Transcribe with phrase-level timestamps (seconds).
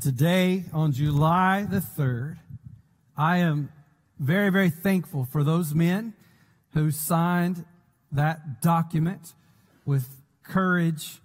[0.00, 2.38] Today, on July the 3rd,
[3.18, 3.70] I am
[4.18, 6.14] very, very thankful for those men
[6.72, 7.66] who signed
[8.10, 9.34] that document
[9.84, 10.08] with
[10.42, 11.20] courage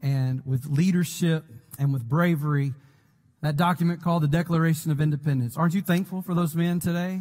[0.00, 1.44] and with leadership
[1.78, 2.72] and with bravery.
[3.42, 5.58] That document called the Declaration of Independence.
[5.58, 7.20] Aren't you thankful for those men today?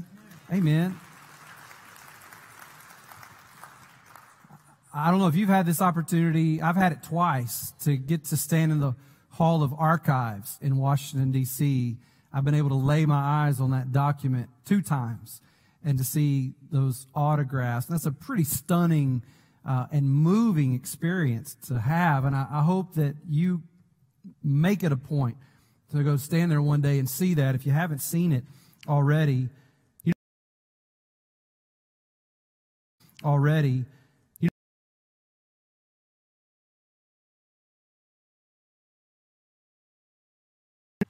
[0.54, 0.98] Amen.
[4.94, 6.62] I don't know if you've had this opportunity.
[6.62, 8.96] I've had it twice to get to stand in the
[9.34, 11.98] Hall of Archives in Washington, D.C.
[12.32, 15.42] I've been able to lay my eyes on that document two times
[15.84, 17.88] and to see those autographs.
[17.88, 19.24] That's a pretty stunning
[19.68, 22.26] uh, and moving experience to have.
[22.26, 23.64] And I, I hope that you
[24.44, 25.38] make it a point
[25.92, 28.44] to go stand there one day and see that if you haven't seen it
[28.88, 29.50] already.
[30.04, 30.14] You
[33.24, 33.86] know, already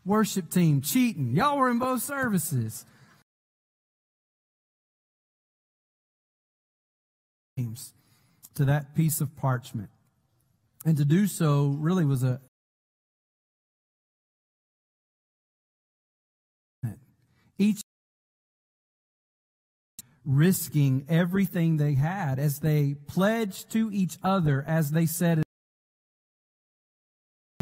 [0.05, 1.35] worship team cheating.
[1.35, 2.85] Y'all were in both services.
[8.55, 9.89] To that piece of parchment.
[10.86, 12.41] And to do so really was a
[17.58, 17.81] each
[20.25, 25.44] risking everything they had as they pledged to each other as they said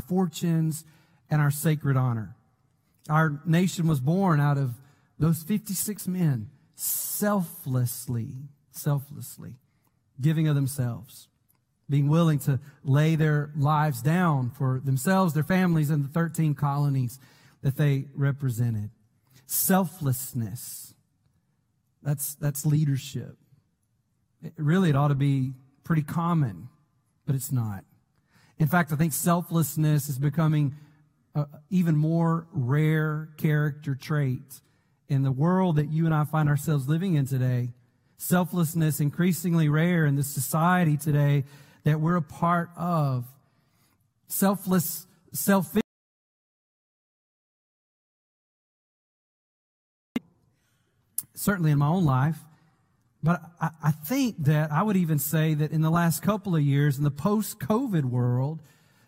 [0.07, 0.85] fortunes
[1.31, 2.35] and our sacred honor.
[3.09, 4.75] Our nation was born out of
[5.17, 8.35] those 56 men selflessly,
[8.71, 9.55] selflessly
[10.19, 11.29] giving of themselves,
[11.89, 17.17] being willing to lay their lives down for themselves, their families, and the 13 colonies
[17.61, 18.91] that they represented.
[19.45, 20.93] Selflessness.
[22.03, 23.38] That's, that's leadership.
[24.43, 26.69] It, really, it ought to be pretty common,
[27.25, 27.83] but it's not.
[28.57, 30.75] In fact, I think selflessness is becoming
[31.33, 34.61] uh, even more rare character traits
[35.07, 37.69] in the world that you and I find ourselves living in today.
[38.17, 41.44] Selflessness increasingly rare in the society today
[41.83, 43.25] that we're a part of.
[44.28, 45.81] Selfless, selfish.
[51.33, 52.38] Certainly in my own life,
[53.23, 56.61] but I, I think that I would even say that in the last couple of
[56.61, 58.59] years, in the post COVID world,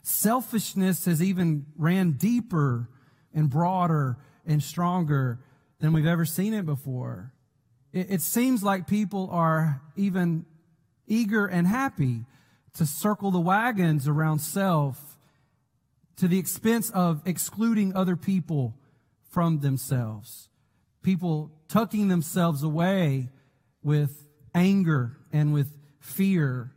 [0.04, 2.90] Selfishness has even ran deeper
[3.34, 5.40] and broader and stronger
[5.80, 7.34] than we've ever seen it before.
[7.94, 10.46] It, it seems like people are even
[11.08, 12.26] eager and happy
[12.76, 15.18] to circle the wagons around self
[16.18, 18.76] to the expense of excluding other people
[19.30, 20.50] from themselves.
[21.02, 23.30] People tucking themselves away
[23.82, 25.68] with anger and with
[26.00, 26.72] fear.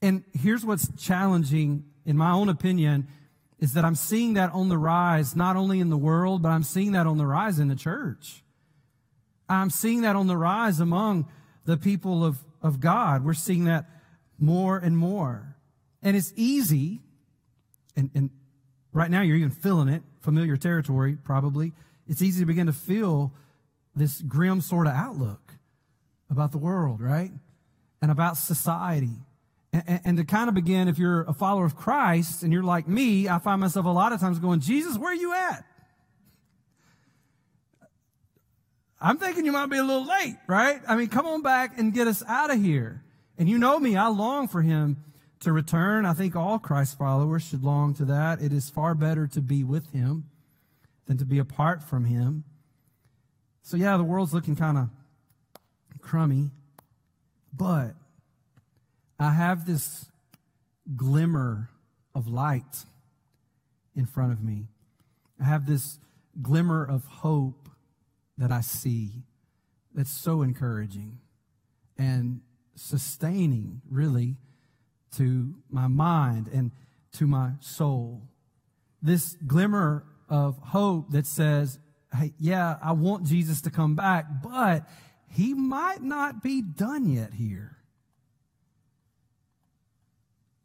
[0.00, 3.08] And here's what's challenging in my own opinion,
[3.58, 6.64] is that I'm seeing that on the rise, not only in the world, but I'm
[6.64, 8.42] seeing that on the rise in the church.
[9.48, 11.28] I'm seeing that on the rise among
[11.64, 13.24] the people of, of God.
[13.24, 13.86] We're seeing that
[14.38, 15.56] more and more.
[16.02, 17.00] And it's easy,
[17.94, 18.30] and, and
[18.92, 21.72] right now you're even feeling it, familiar territory probably.
[22.08, 23.32] It's easy to begin to feel
[23.94, 25.52] this grim sort of outlook
[26.30, 27.30] about the world, right?
[28.00, 29.20] And about society
[29.72, 33.28] and, to kind of begin, if you're a follower of Christ and you're like me,
[33.28, 35.64] I find myself a lot of times going, Jesus, where are you at?
[39.00, 40.80] I'm thinking you might be a little late, right?
[40.86, 43.02] I mean, come on back and get us out of here.
[43.38, 45.02] And you know me, I long for him
[45.40, 46.06] to return.
[46.06, 48.40] I think all Christ followers should long to that.
[48.40, 50.28] It is far better to be with him
[51.06, 52.44] than to be apart from him.
[53.62, 54.88] So yeah, the world's looking kind of
[56.00, 56.50] crummy,
[57.52, 57.94] but
[59.22, 60.06] I have this
[60.96, 61.70] glimmer
[62.14, 62.84] of light
[63.94, 64.68] in front of me.
[65.40, 65.98] I have this
[66.40, 67.68] glimmer of hope
[68.38, 69.24] that I see
[69.94, 71.18] that's so encouraging
[71.98, 72.40] and
[72.74, 74.36] sustaining, really,
[75.16, 76.72] to my mind and
[77.12, 78.22] to my soul.
[79.02, 81.78] This glimmer of hope that says,
[82.16, 84.88] hey, yeah, I want Jesus to come back, but
[85.28, 87.81] he might not be done yet here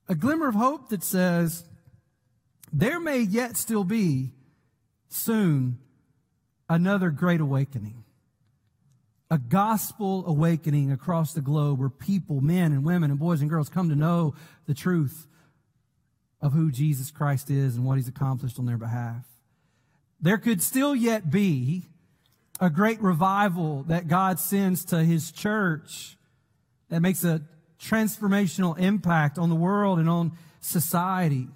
[0.08, 1.66] a glimmer of hope that says
[2.72, 4.32] there may yet still be
[5.10, 5.80] soon
[6.70, 8.04] another great awakening.
[9.30, 13.68] A gospel awakening across the globe where people, men and women and boys and girls
[13.68, 15.28] come to know the truth
[16.42, 19.26] of who Jesus Christ is and what he's accomplished on their behalf.
[20.22, 21.84] There could still yet be
[22.60, 26.18] a great revival that God sends to his church
[26.90, 27.42] that makes a
[27.80, 31.48] transformational impact on the world and on society.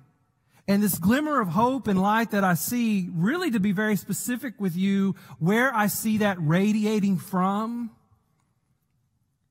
[0.67, 4.59] And this glimmer of hope and light that I see, really to be very specific
[4.59, 7.91] with you, where I see that radiating from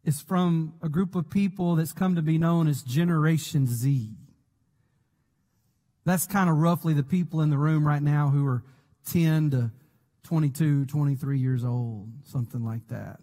[0.05, 4.13] is from a group of people that's come to be known as Generation Z.
[6.05, 8.63] That's kind of roughly the people in the room right now who are
[9.07, 9.71] 10 to
[10.23, 13.21] 22, 23 years old, something like that.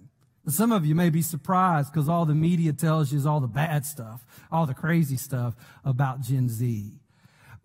[0.48, 3.48] Some of you may be surprised because all the media tells you is all the
[3.48, 6.94] bad stuff, all the crazy stuff about Gen Z.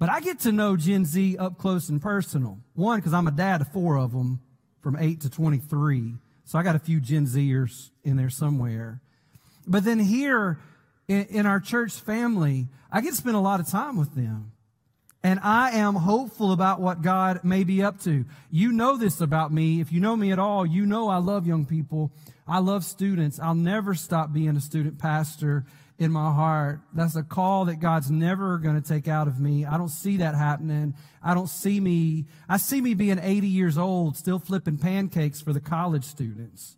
[0.00, 2.58] But I get to know Gen Z up close and personal.
[2.74, 4.40] One, because I'm a dad of four of them
[4.80, 6.14] from 8 to 23.
[6.44, 9.00] So I got a few Gen Zers in there somewhere.
[9.64, 10.58] But then here
[11.06, 14.50] in, in our church family, I get to spend a lot of time with them.
[15.22, 18.24] And I am hopeful about what God may be up to.
[18.50, 19.80] You know this about me.
[19.80, 22.10] If you know me at all, you know I love young people.
[22.46, 23.38] I love students.
[23.38, 25.64] I'll never stop being a student pastor
[25.98, 26.80] in my heart.
[26.92, 29.64] That's a call that God's never going to take out of me.
[29.64, 30.94] I don't see that happening.
[31.22, 35.52] I don't see me, I see me being 80 years old, still flipping pancakes for
[35.52, 36.76] the college students.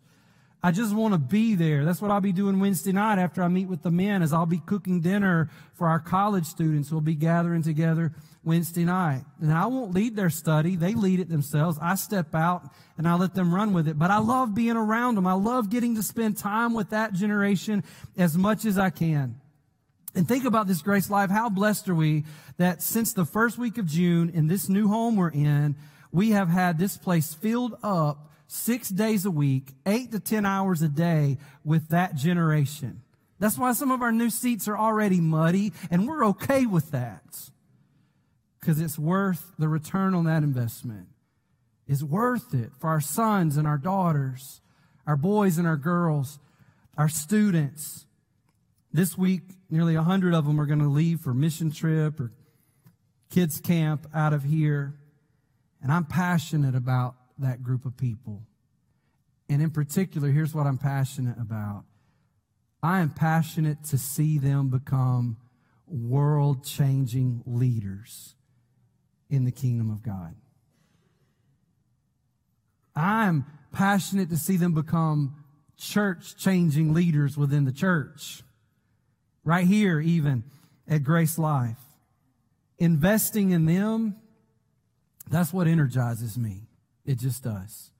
[0.63, 1.85] I just want to be there.
[1.85, 4.47] That's what I'll be doing Wednesday night after I meet with the men is I'll
[4.47, 6.91] be cooking dinner for our college students.
[6.91, 8.13] We'll be gathering together
[8.43, 9.23] Wednesday night.
[9.41, 10.75] And I won't lead their study.
[10.75, 11.77] They lead it themselves.
[11.81, 13.99] I step out and I let them run with it.
[13.99, 15.27] But I love being around them.
[15.27, 17.83] I love getting to spend time with that generation
[18.17, 19.39] as much as I can.
[20.15, 21.29] And think about this Grace Life.
[21.29, 22.23] How blessed are we
[22.57, 25.75] that since the first week of June in this new home we're in,
[26.11, 30.81] we have had this place filled up six days a week, eight to 10 hours
[30.81, 33.01] a day with that generation.
[33.39, 37.49] That's why some of our new seats are already muddy, and we're okay with that.
[38.59, 41.07] Because it's worth the return on that investment.
[41.87, 44.61] It's worth it for our sons and our daughters,
[45.05, 46.39] our boys and our girls,
[46.97, 48.05] our students.
[48.91, 52.31] This week, nearly a hundred of them are going to leave for mission trip or
[53.29, 54.95] kids camp out of here.
[55.81, 58.43] And I'm passionate about that group of people.
[59.49, 61.83] And in particular, here's what I'm passionate about.
[62.81, 65.37] I am passionate to see them become
[65.87, 68.35] world changing leaders
[69.29, 70.35] in the kingdom of God.
[72.95, 75.43] I'm passionate to see them become
[75.77, 78.43] church changing leaders within the church.
[79.43, 80.43] Right here, even
[80.87, 81.77] at Grace Life.
[82.77, 84.15] Investing in them,
[85.29, 86.67] that's what energizes me.
[87.05, 87.91] It just does.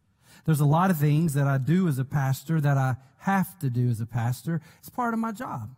[0.45, 3.69] There's a lot of things that I do as a pastor that I have to
[3.69, 4.61] do as a pastor.
[4.79, 5.69] It's part of my job.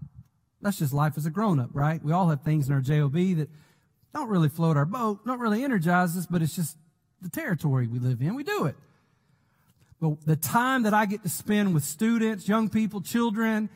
[0.61, 2.03] That's just life as a grown up, right?
[2.03, 3.49] We all have things in our JOB that
[4.13, 6.77] don't really float our boat, don't really energize us, but it's just
[7.21, 8.35] the territory we live in.
[8.35, 8.75] We do it.
[9.99, 13.69] But the time that I get to spend with students, young people, children,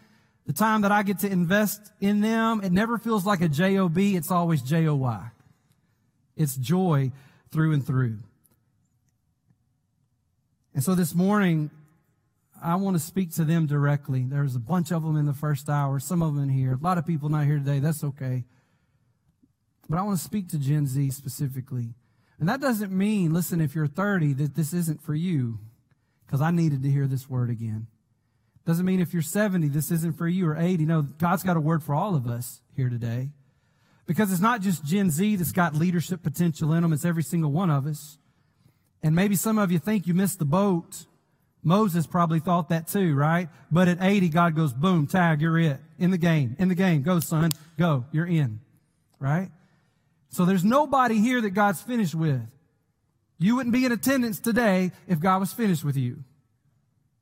[0.45, 3.98] the time that I get to invest in them, it never feels like a JOB.
[3.98, 5.19] It's always JOY.
[6.36, 7.12] It's joy
[7.51, 8.19] through and through.
[10.74, 11.70] And so this morning,
[12.64, 14.24] I want to speak to them directly.
[14.24, 16.74] There's a bunch of them in the first hour, some of them in here.
[16.74, 17.80] A lot of people not here today.
[17.80, 18.46] That's okay.
[19.90, 21.96] But I want to speak to Gen Z specifically.
[22.40, 25.60] And that doesn't mean, listen, if you're 30, that this isn't for you,
[26.26, 27.88] because I needed to hear this word again.
[28.66, 30.86] Doesn't mean if you're 70, this isn't for you, or 80.
[30.86, 33.32] No, God's got a word for all of us here today.
[34.06, 37.52] Because it's not just Gen Z that's got leadership potential in them, it's every single
[37.52, 38.18] one of us.
[39.03, 41.05] And maybe some of you think you missed the boat.
[41.63, 43.50] Moses probably thought that too, right?
[43.72, 45.79] But at 80, God goes, boom, tag, you're it.
[46.00, 46.55] In the game.
[46.60, 47.03] In the game.
[47.03, 47.51] Go, son.
[47.77, 48.05] Go.
[48.12, 48.60] You're in.
[49.20, 49.50] Right?
[50.29, 52.41] So there's nobody here that God's finished with.
[53.38, 56.24] You wouldn't be in attendance today if God was finished with you.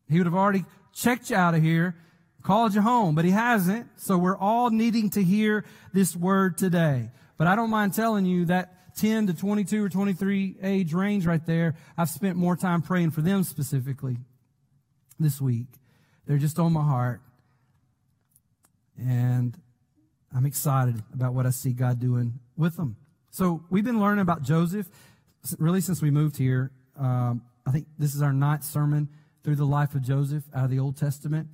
[0.09, 1.95] He would have already checked you out of here,
[2.43, 3.88] called you home, but he hasn't.
[3.95, 7.09] So we're all needing to hear this word today.
[7.38, 11.46] But I don't mind telling you that 10 to 22 or 23 age range right
[11.46, 14.18] there, I've spent more time praying for them specifically
[15.20, 15.68] this week.
[16.25, 17.22] They're just on my heart.
[18.98, 19.58] And
[20.36, 22.98] I'm excited about what I see God doing with them.
[23.32, 24.88] So we've been learning about Joseph
[25.58, 26.72] really since we moved here.
[27.00, 29.08] Um, I think this is our ninth sermon
[29.44, 31.48] through the life of Joseph out of the Old Testament.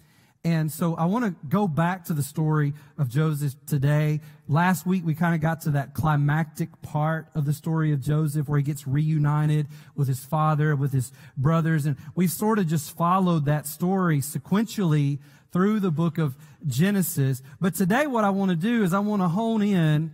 [0.46, 4.22] And so I want to go back to the story of Joseph today.
[4.48, 8.48] Last week we kind of got to that climactic part of the story of Joseph
[8.48, 11.88] where he gets reunited with his father, with his brothers.
[11.88, 15.18] And we've sort of just followed that story sequentially
[15.52, 16.38] through the book of
[16.68, 17.42] Genesis.
[17.60, 20.14] But today what I want to do is I want to hone in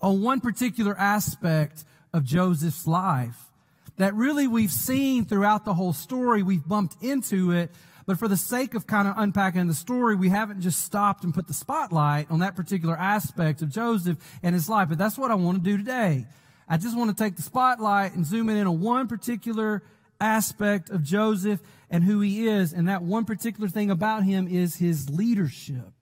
[0.00, 3.50] on one particular aspect of Joseph's life
[3.98, 6.42] that really we've seen throughout the whole story.
[6.42, 7.70] We've bumped into it,
[8.06, 11.34] But for the sake of kind of unpacking the story, we haven't just stopped and
[11.34, 14.88] put the spotlight on that particular aspect of Joseph and his life.
[14.88, 16.26] But that's what I want to do today.
[16.68, 19.82] I just want to take the spotlight and zoom in on one particular
[20.20, 21.60] aspect of Joseph
[21.90, 22.72] and who he is.
[22.72, 25.92] And that one particular thing about him is his leadership.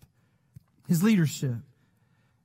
[0.86, 1.56] His leadership.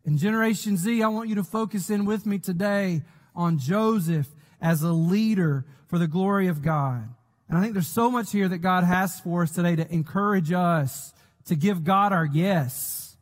[0.06, 3.04] In Generation Z, I want you to focus in with me today
[3.36, 4.28] on Joseph
[4.62, 7.10] as a leader for the glory of God.
[7.50, 10.52] And I think there's so much here that God has for us today to encourage
[10.52, 11.14] us
[11.46, 13.18] to give God our yes.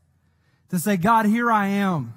[0.70, 2.14] To say, God, here I am.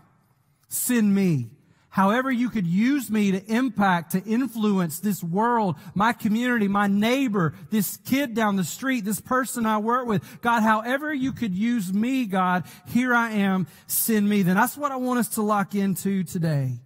[0.68, 1.50] Send me.
[1.88, 7.54] However you could use me to impact, to influence this world, my community, my neighbor,
[7.70, 10.40] this kid down the street, this person I work with.
[10.40, 14.42] God, however you could use me, God, here I am, send me.
[14.42, 16.78] Then that's what I want us to lock into today.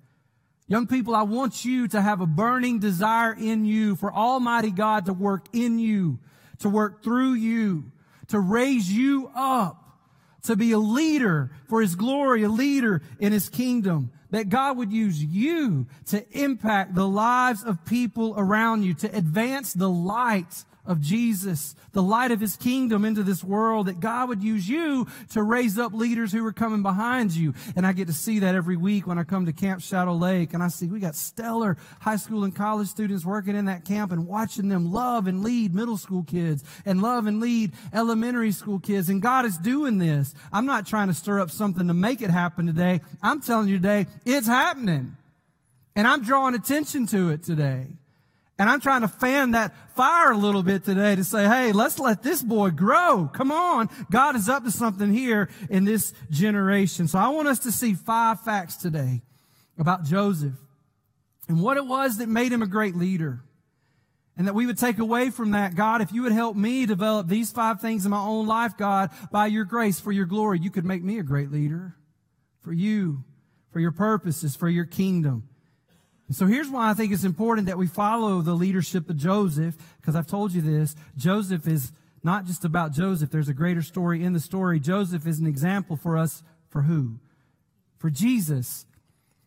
[0.66, 5.06] Young people, I want you to have a burning desire in you for Almighty God
[5.06, 6.18] to work in you,
[6.60, 7.92] to work through you,
[8.28, 9.98] to raise you up,
[10.44, 14.10] to be a leader for His glory, a leader in His kingdom.
[14.30, 19.74] That God would use you to impact the lives of people around you, to advance
[19.74, 24.42] the light of Jesus, the light of his kingdom into this world, that God would
[24.42, 27.54] use you to raise up leaders who are coming behind you.
[27.76, 30.54] And I get to see that every week when I come to Camp Shadow Lake
[30.54, 34.12] and I see we got stellar high school and college students working in that camp
[34.12, 38.78] and watching them love and lead middle school kids and love and lead elementary school
[38.78, 39.08] kids.
[39.08, 40.34] And God is doing this.
[40.52, 43.00] I'm not trying to stir up something to make it happen today.
[43.22, 45.16] I'm telling you today, it's happening.
[45.96, 47.86] And I'm drawing attention to it today.
[48.58, 51.98] And I'm trying to fan that fire a little bit today to say, hey, let's
[51.98, 53.28] let this boy grow.
[53.32, 53.90] Come on.
[54.10, 57.08] God is up to something here in this generation.
[57.08, 59.22] So I want us to see five facts today
[59.76, 60.54] about Joseph
[61.48, 63.42] and what it was that made him a great leader.
[64.36, 67.28] And that we would take away from that, God, if you would help me develop
[67.28, 70.70] these five things in my own life, God, by your grace, for your glory, you
[70.70, 71.94] could make me a great leader
[72.60, 73.22] for you,
[73.72, 75.48] for your purposes, for your kingdom.
[76.30, 80.16] So here's why I think it's important that we follow the leadership of Joseph, because
[80.16, 80.96] I've told you this.
[81.16, 83.30] Joseph is not just about Joseph.
[83.30, 84.80] There's a greater story in the story.
[84.80, 87.18] Joseph is an example for us for who?
[87.98, 88.86] For Jesus.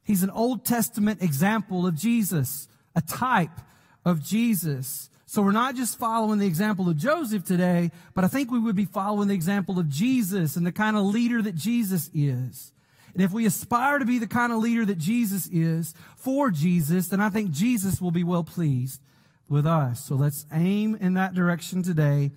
[0.04, 3.60] He's an Old Testament example of Jesus, a type
[4.06, 5.10] of Jesus.
[5.26, 8.76] So we're not just following the example of Joseph today, but I think we would
[8.76, 12.72] be following the example of Jesus and the kind of leader that Jesus is.
[13.18, 17.08] And if we aspire to be the kind of leader that Jesus is for Jesus,
[17.08, 19.02] then I think Jesus will be well pleased
[19.50, 20.06] with us.
[20.06, 22.30] So let's aim in that direction today.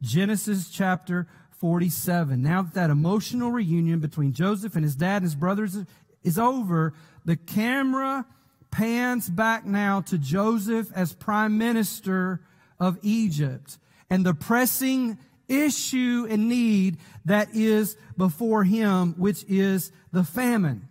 [0.00, 1.26] Genesis chapter
[1.56, 2.40] 47.
[2.40, 5.76] Now that that emotional reunion between Joseph and his dad and his brothers
[6.22, 8.24] is over, the camera
[8.70, 12.42] pans back now to Joseph as prime minister
[12.78, 13.76] of Egypt
[14.08, 15.18] and the pressing
[15.48, 20.88] issue and need that is before him, which is the famine.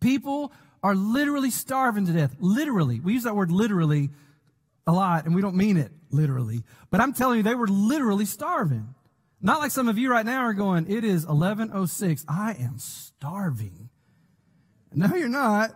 [0.00, 0.52] People
[0.82, 2.36] are literally starving to death.
[2.38, 3.00] Literally.
[3.00, 4.10] We use that word literally
[4.86, 6.62] a lot, and we don't mean it literally.
[6.90, 8.94] But I'm telling you, they were literally starving.
[9.40, 12.24] Not like some of you right now are going, it is 1106.
[12.28, 13.90] I am starving.
[14.92, 15.72] No, you're not.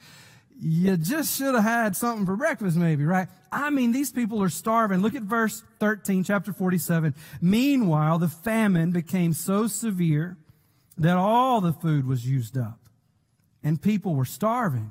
[0.60, 3.28] you just should have had something for breakfast, maybe, right?
[3.52, 5.00] I mean, these people are starving.
[5.00, 7.14] Look at verse 13, chapter 47.
[7.42, 10.38] Meanwhile, the famine became so severe
[10.96, 12.78] that all the food was used up
[13.62, 14.90] and people were starving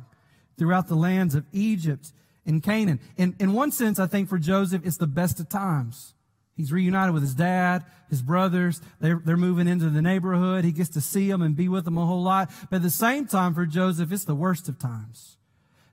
[0.57, 2.13] throughout the lands of Egypt
[2.45, 2.99] and Canaan.
[3.17, 6.13] In, in one sense, I think for Joseph, it's the best of times.
[6.55, 8.81] He's reunited with his dad, his brothers.
[8.99, 10.63] They're, they're moving into the neighborhood.
[10.63, 12.51] He gets to see them and be with them a whole lot.
[12.69, 15.37] But at the same time, for Joseph, it's the worst of times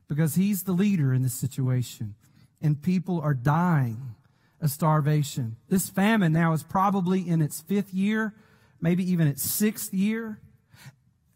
[0.09, 2.15] because he's the leader in this situation
[2.61, 4.15] and people are dying
[4.61, 5.57] of starvation.
[5.69, 8.35] This famine now is probably in its fifth year,
[8.81, 10.41] maybe even its sixth year.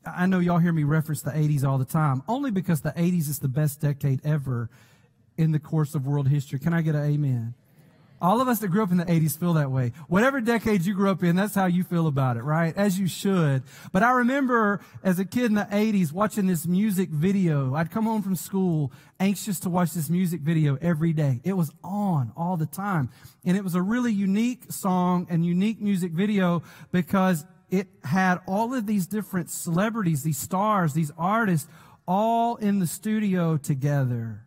[0.04, 3.28] I know y'all hear me reference the 80s all the time, only because the 80s
[3.28, 4.68] is the best decade ever
[5.36, 6.58] in the course of world history.
[6.58, 7.54] Can I get an amen?
[8.22, 9.90] All of us that grew up in the 80s feel that way.
[10.06, 12.72] Whatever decade you grew up in, that's how you feel about it, right?
[12.76, 13.64] As you should.
[13.90, 17.74] But I remember as a kid in the 80s watching this music video.
[17.74, 21.40] I'd come home from school anxious to watch this music video every day.
[21.42, 23.10] It was on all the time.
[23.44, 26.62] And it was a really unique song and unique music video
[26.92, 31.68] because it had all of these different celebrities, these stars, these artists
[32.06, 34.46] all in the studio together.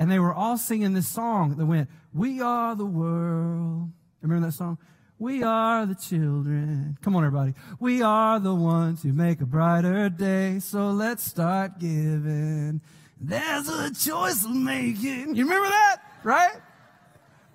[0.00, 3.90] And they were all singing this song that went, we are the world.
[4.22, 4.78] Remember that song?
[5.18, 6.96] We are the children.
[7.02, 7.54] Come on, everybody.
[7.80, 10.60] We are the ones who make a brighter day.
[10.60, 12.80] So let's start giving.
[13.20, 15.34] There's a choice of making.
[15.34, 15.96] You remember that?
[16.22, 16.56] Right?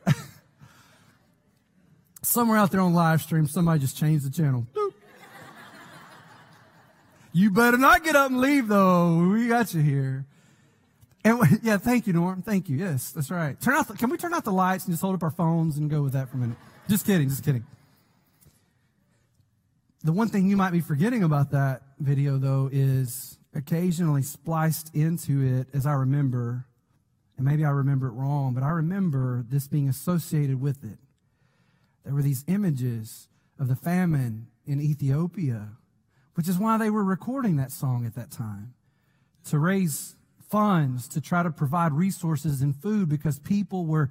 [2.21, 4.67] Somewhere out there on live stream, somebody just changed the channel.
[4.75, 4.93] Doop.
[7.31, 9.29] You better not get up and leave though.
[9.31, 10.25] We got you here.
[11.29, 12.41] And yeah, thank you, Norm.
[12.41, 12.77] Thank you.
[12.77, 13.59] Yes, that's right.
[13.61, 13.83] Turn.
[13.87, 16.01] The, can we turn out the lights and just hold up our phones and go
[16.01, 16.57] with that for a minute?
[16.87, 17.29] Just kidding.
[17.29, 17.65] Just kidding.
[20.03, 25.41] The one thing you might be forgetting about that video though is occasionally spliced into
[25.41, 26.65] it, as I remember,
[27.37, 30.99] and maybe I remember it wrong, but I remember this being associated with it.
[32.05, 33.27] There were these images
[33.59, 35.69] of the famine in Ethiopia,
[36.35, 38.73] which is why they were recording that song at that time
[39.45, 40.15] to raise
[40.49, 44.09] funds to try to provide resources and food because people were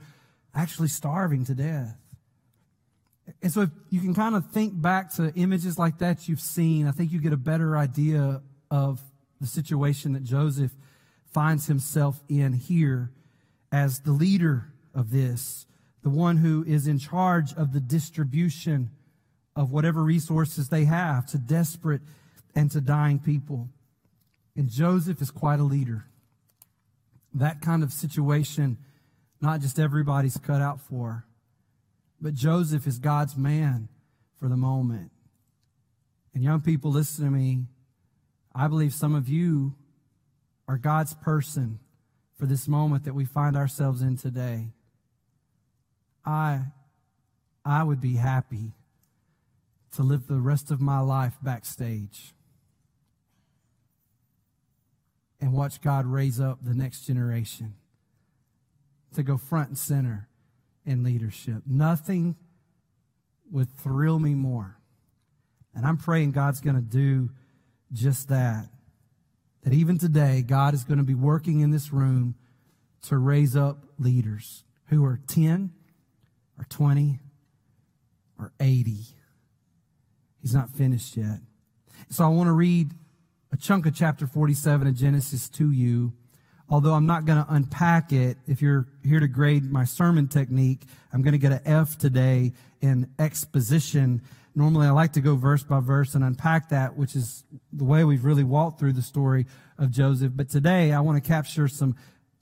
[0.55, 1.97] actually starving to death.
[3.43, 6.87] And so if you can kind of think back to images like that you've seen,
[6.87, 8.41] I think you get a better idea
[8.71, 9.01] of
[9.41, 10.73] the situation that Joseph
[11.33, 13.11] finds himself in here
[13.71, 15.67] as the leader of this,
[16.03, 18.91] the one who is in charge of the distribution
[19.55, 22.01] of whatever resources they have to desperate
[22.55, 23.69] and to dying people.
[24.57, 26.07] And Joseph is quite a leader
[27.35, 28.79] that kind of situation,
[29.41, 31.25] not just everybody's cut out for,
[32.21, 33.89] but Joseph is God's man
[34.39, 35.11] for the moment.
[36.35, 37.65] And young people, listen to me.
[38.55, 39.75] I believe some of you
[40.67, 41.79] are God's person
[42.39, 44.69] for this moment that we find ourselves in today.
[46.25, 46.63] I,
[47.65, 48.73] I would be happy
[49.97, 52.35] to live the rest of my life backstage
[55.41, 57.75] and watch God raise up the next generation
[59.15, 60.29] to go front and center
[60.85, 61.63] in leadership.
[61.67, 62.37] Nothing
[63.51, 64.79] would thrill me more.
[65.75, 67.31] And I'm praying God's going to do
[67.93, 68.69] just that.
[69.63, 72.37] That even today, God is going to be working in this room
[73.03, 75.73] to raise up leaders who are 10
[76.59, 77.21] or 20
[78.39, 78.97] or 80.
[80.41, 81.41] He's not finished yet.
[82.11, 82.93] So I want to read
[83.53, 86.13] a chunk of chapter 47 of Genesis to you.
[86.71, 90.83] Although I'm not going to unpack it, if you're here to grade my sermon technique,
[91.13, 94.21] I'm going to get an F today in exposition.
[94.55, 98.05] Normally I like to go verse by verse and unpack that, which is the way
[98.05, 99.47] we've really walked through the story
[99.79, 100.33] of Joseph.
[100.35, 101.97] But today I want to capture some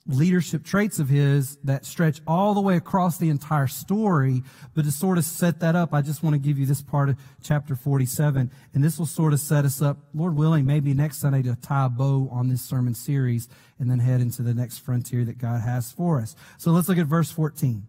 [0.07, 4.43] leadership traits of his that stretch all the way across the entire story.
[4.73, 7.09] But to sort of set that up, I just want to give you this part
[7.09, 8.51] of chapter 47.
[8.73, 11.85] And this will sort of set us up, Lord willing, maybe next Sunday to tie
[11.85, 15.61] a bow on this sermon series and then head into the next frontier that God
[15.61, 16.35] has for us.
[16.57, 17.85] So let's look at verse 14.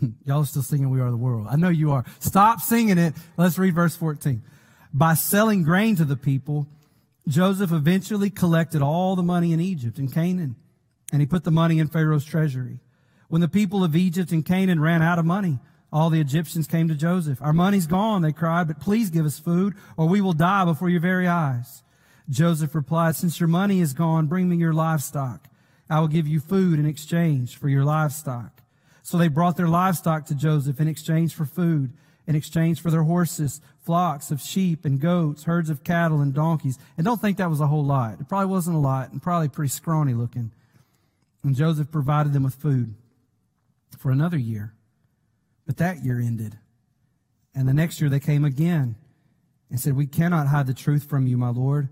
[0.24, 1.46] Y'all are still singing We Are the World.
[1.50, 2.04] I know you are.
[2.20, 3.14] Stop singing it.
[3.36, 4.42] Let's read verse 14.
[4.92, 6.66] By selling grain to the people,
[7.28, 10.56] Joseph eventually collected all the money in Egypt and Canaan,
[11.12, 12.80] and he put the money in Pharaoh's treasury.
[13.28, 15.58] When the people of Egypt and Canaan ran out of money,
[15.92, 17.40] all the Egyptians came to Joseph.
[17.42, 20.88] Our money's gone, they cried, but please give us food, or we will die before
[20.88, 21.82] your very eyes.
[22.30, 25.48] Joseph replied, Since your money is gone, bring me your livestock.
[25.90, 28.62] I will give you food in exchange for your livestock.
[29.02, 31.92] So they brought their livestock to Joseph in exchange for food
[32.28, 36.78] in exchange for their horses, flocks of sheep and goats, herds of cattle and donkeys.
[36.98, 38.20] And don't think that was a whole lot.
[38.20, 40.52] It probably wasn't a lot and probably pretty scrawny looking.
[41.42, 42.94] And Joseph provided them with food
[43.98, 44.74] for another year.
[45.66, 46.58] But that year ended.
[47.54, 48.96] And the next year they came again
[49.70, 51.88] and said, We cannot hide the truth from you, my Lord.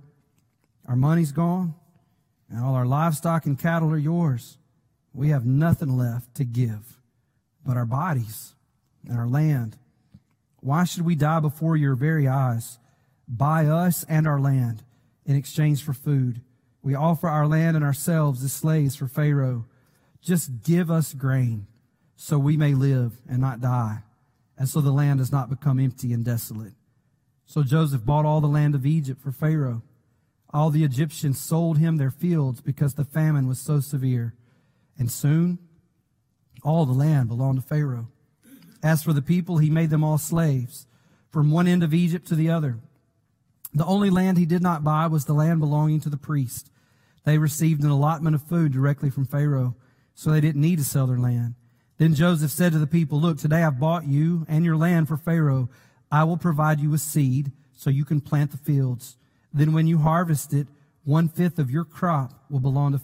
[0.86, 1.74] Our money's gone,
[2.50, 4.58] and all our livestock and cattle are yours.
[5.14, 7.00] We have nothing left to give
[7.64, 8.54] but our bodies
[9.08, 9.76] and our land
[10.66, 12.80] why should we die before your very eyes?
[13.28, 14.82] Buy us and our land
[15.24, 16.40] in exchange for food.
[16.82, 19.66] We offer our land and ourselves as slaves for Pharaoh.
[20.20, 21.68] Just give us grain
[22.16, 24.02] so we may live and not die,
[24.58, 26.72] and so the land does not become empty and desolate.
[27.44, 29.82] So Joseph bought all the land of Egypt for Pharaoh.
[30.52, 34.34] All the Egyptians sold him their fields because the famine was so severe.
[34.98, 35.60] And soon,
[36.64, 38.08] all the land belonged to Pharaoh.
[38.86, 40.86] As for the people, he made them all slaves
[41.28, 42.78] from one end of Egypt to the other.
[43.74, 46.70] The only land he did not buy was the land belonging to the priest.
[47.24, 49.74] They received an allotment of food directly from Pharaoh,
[50.14, 51.56] so they didn't need to sell their land.
[51.98, 55.16] Then Joseph said to the people, Look, today I've bought you and your land for
[55.16, 55.68] Pharaoh.
[56.12, 59.16] I will provide you with seed so you can plant the fields.
[59.52, 60.68] Then when you harvest it,
[61.02, 63.00] one fifth of your crop will belong to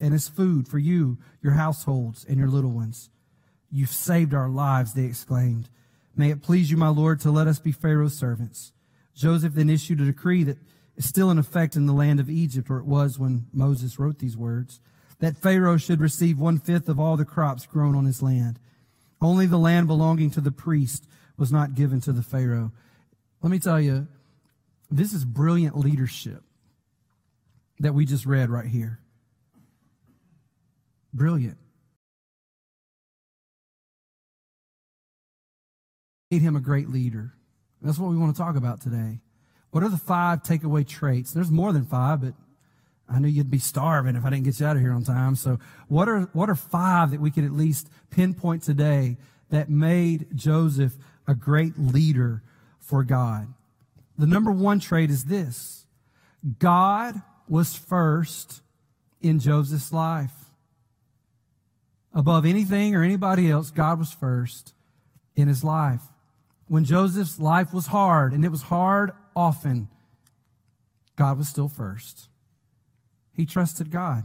[0.00, 3.10] and as food for you, your households, and your little ones.
[3.70, 5.68] You've saved our lives, they exclaimed.
[6.16, 8.72] May it please you, my Lord, to let us be Pharaoh's servants.
[9.14, 10.58] Joseph then issued a decree that
[10.96, 14.18] is still in effect in the land of Egypt, or it was when Moses wrote
[14.18, 14.80] these words.
[15.20, 18.58] that Pharaoh should receive one fifth of all the crops grown on his land.
[19.20, 21.06] Only the land belonging to the priest
[21.36, 22.72] was not given to the Pharaoh.
[23.42, 24.06] Let me tell you,
[24.90, 26.42] this is brilliant leadership
[27.80, 29.00] that we just read right here.
[31.12, 31.58] Brilliant.
[36.30, 37.32] Made him a great leader.
[37.80, 39.20] That's what we want to talk about today.
[39.70, 41.32] What are the five takeaway traits?
[41.32, 42.34] There's more than five, but
[43.08, 45.36] I knew you'd be starving if I didn't get you out of here on time.
[45.36, 49.16] So what are, what are five that we could at least pinpoint today
[49.50, 52.42] that made Joseph a great leader
[52.78, 53.54] for God?
[54.18, 55.86] The number one trait is this.
[56.58, 58.60] God was first
[59.22, 60.47] in Joseph's life.
[62.14, 64.72] Above anything or anybody else, God was first
[65.36, 66.02] in his life.
[66.66, 69.88] When Joseph's life was hard, and it was hard often,
[71.16, 72.28] God was still first.
[73.32, 74.24] He trusted God.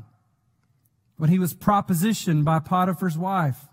[1.17, 3.67] When he was propositioned by Potiphar's wife,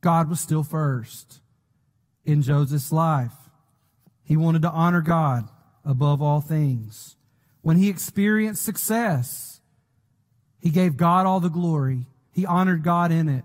[0.00, 1.40] God was still first
[2.24, 3.32] in Joseph's life.
[4.22, 5.48] He wanted to honor God
[5.84, 7.16] above all things.
[7.62, 9.60] When he experienced success,
[10.60, 12.06] he gave God all the glory.
[12.38, 13.44] He honored God in it.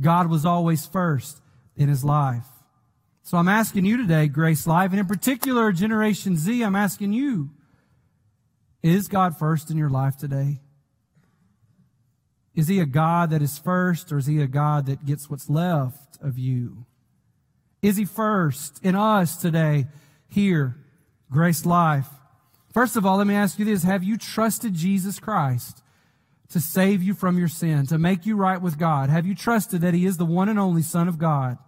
[0.00, 1.40] God was always first
[1.76, 2.48] in his life.
[3.22, 7.50] So I'm asking you today, Grace Life, and in particular Generation Z, I'm asking you,
[8.82, 10.58] is God first in your life today?
[12.56, 15.48] Is he a God that is first, or is he a God that gets what's
[15.48, 16.86] left of you?
[17.82, 19.86] Is he first in us today,
[20.26, 20.74] here,
[21.30, 22.08] Grace Life?
[22.72, 23.84] First of all, let me ask you this.
[23.84, 25.83] Have you trusted Jesus Christ
[26.50, 29.10] to save you from your sin, to make you right with God?
[29.10, 31.58] Have you trusted that he is the one and only Son of God?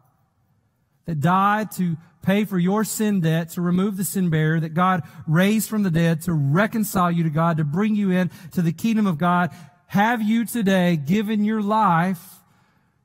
[1.07, 5.03] that died to pay for your sin debt, to remove the sin barrier, that God
[5.27, 8.73] raised from the dead to reconcile you to God, to bring you in to the
[8.73, 9.51] kingdom of God.
[9.87, 12.21] Have you today given your life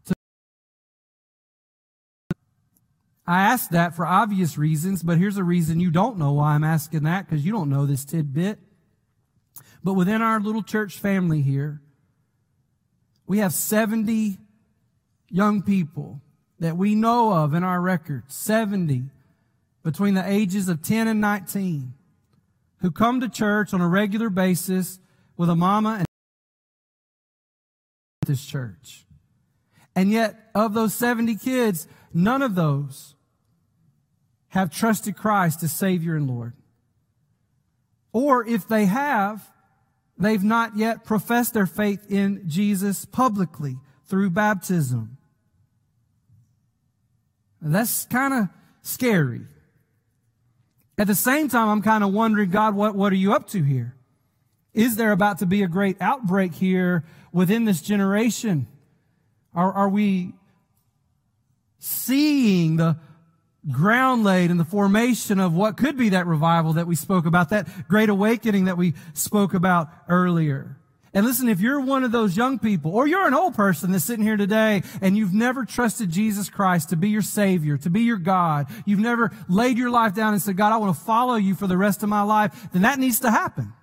[0.07, 0.13] to
[3.27, 6.63] I ask that for obvious reasons, but here's a reason you don't know why I'm
[6.63, 8.57] asking that, because you don't know this tidbit.
[9.83, 11.81] But within our little church family here,
[13.25, 14.37] we have 70
[15.29, 16.21] young people
[16.59, 19.05] that we know of in our records, 70
[19.83, 21.93] between the ages of 10 and 19,
[22.81, 24.99] who come to church on a regular basis
[25.37, 26.05] with a mama and
[28.27, 29.05] this church.
[29.95, 33.15] And yet, of those 70 kids, none of those
[34.49, 36.53] have trusted Christ as Savior and Lord.
[38.13, 39.49] Or if they have,
[40.21, 45.17] they've not yet professed their faith in Jesus publicly through baptism.
[47.61, 48.49] That's kind of
[48.81, 49.41] scary.
[50.97, 53.63] At the same time, I'm kind of wondering, God, what, what are you up to
[53.63, 53.95] here?
[54.73, 58.67] Is there about to be a great outbreak here within this generation?
[59.53, 60.33] Are, are we
[61.79, 62.97] seeing the
[63.69, 67.49] ground laid in the formation of what could be that revival that we spoke about,
[67.49, 70.77] that great awakening that we spoke about earlier?
[71.13, 74.05] And listen, if you're one of those young people, or you're an old person that's
[74.05, 78.01] sitting here today and you've never trusted Jesus Christ to be your Savior, to be
[78.01, 81.35] your God, you've never laid your life down and said, God, I want to follow
[81.35, 83.73] you for the rest of my life, then that needs to happen.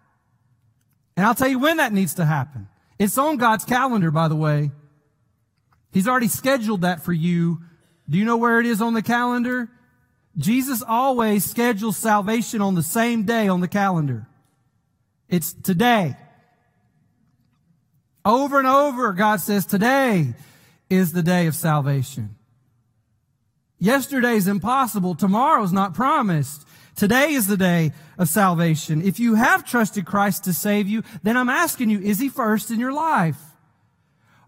[1.18, 2.68] And I'll tell you when that needs to happen.
[2.98, 4.70] It's on God's calendar, by the way.
[5.92, 7.60] He's already scheduled that for you.
[8.08, 9.68] Do you know where it is on the calendar?
[10.36, 14.26] Jesus always schedules salvation on the same day on the calendar.
[15.28, 16.16] It's today.
[18.24, 20.34] Over and over, God says, today
[20.88, 22.36] is the day of salvation.
[23.78, 25.14] Yesterday's impossible.
[25.14, 26.66] Tomorrow's not promised.
[26.96, 29.02] Today is the day of salvation.
[29.02, 32.70] If you have trusted Christ to save you, then I'm asking you, is he first
[32.70, 33.38] in your life?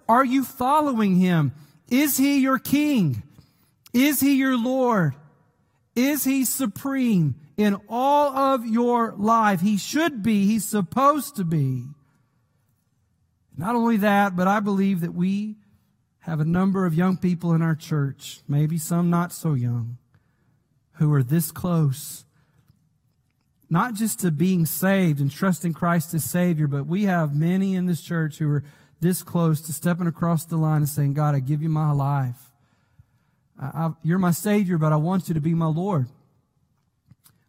[0.09, 1.53] Are you following him?
[1.88, 3.23] Is he your king?
[3.92, 5.14] Is he your Lord?
[5.96, 9.61] Is he supreme in all of your life?
[9.61, 10.46] He should be.
[10.46, 11.85] He's supposed to be.
[13.57, 15.57] Not only that, but I believe that we
[16.20, 19.98] have a number of young people in our church, maybe some not so young,
[20.94, 22.24] who are this close,
[23.68, 27.87] not just to being saved and trusting Christ as Savior, but we have many in
[27.87, 28.64] this church who are
[29.00, 32.49] this close to stepping across the line and saying, God, I give you my life.
[33.61, 36.09] I, you're my Savior, but I want you to be my Lord.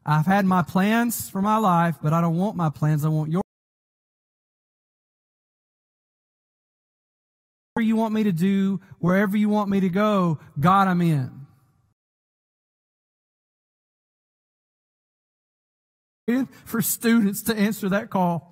[0.05, 3.05] I've had my plans for my life, but I don't want my plans.
[3.05, 3.41] I want your
[7.79, 11.47] you want me to do, wherever you want me to go, God, I'm in.
[16.65, 18.47] For students to answer that call.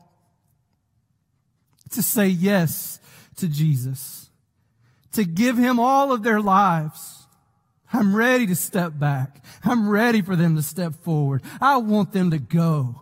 [1.91, 2.99] to say yes
[3.37, 4.29] to Jesus,
[5.13, 7.18] to give him all of their lives.
[7.91, 9.43] I'm ready to step back.
[9.63, 11.41] I'm ready for them to step forward.
[11.59, 13.01] I want them to go.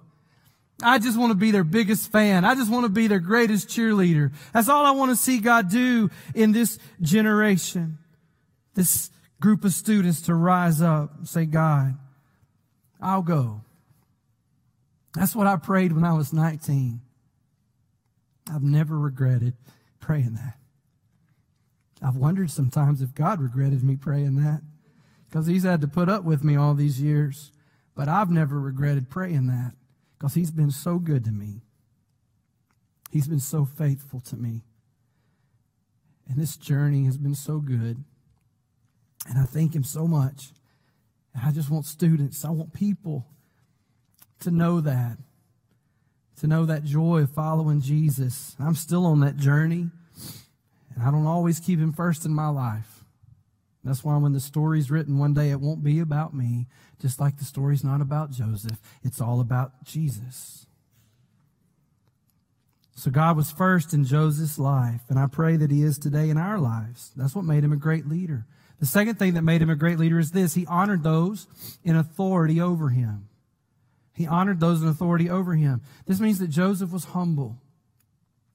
[0.82, 2.45] I just want to be their biggest fan.
[2.45, 4.32] I just want to be their greatest cheerleader.
[4.54, 7.97] That's all I want to see God do in this generation.
[8.76, 9.10] This
[9.41, 11.97] group of students to rise up and say, God,
[13.02, 13.62] I'll go.
[15.15, 17.02] That's what I prayed when I was 19.
[18.54, 19.54] I've never regretted
[20.00, 20.54] praying that.
[22.02, 24.62] I've wondered sometimes if God regretted me praying that
[25.38, 27.52] because He's had to put up with me all these years.
[27.93, 29.73] But I've never regretted praying that
[30.17, 31.62] because He's been so good to me.
[33.12, 34.63] He's been so faithful to me.
[36.28, 38.04] And this journey has been so good.
[39.30, 40.54] And I thank Him so much.
[41.36, 43.28] And I just want students, I want people
[44.39, 45.19] to know that,
[46.39, 48.56] to know that joy of following Jesus.
[48.60, 49.91] I'm still on that journey,
[50.95, 52.96] and I don't always keep Him first in my life.
[53.88, 56.67] That's why when the story's written one day, it won't be about me,
[57.00, 58.80] just like the story's not about Joseph.
[59.02, 60.65] It's all about Jesus.
[62.95, 66.38] So God was first in Joseph's life, and I pray that he is today in
[66.38, 67.12] our lives.
[67.15, 68.45] That's what made him a great leader.
[68.80, 70.56] The second thing that made him a great leader is this.
[70.56, 71.47] He honored those
[71.84, 73.30] in authority over him.
[74.13, 75.82] He honored those in authority over him.
[76.08, 77.58] This means that Joseph was humble.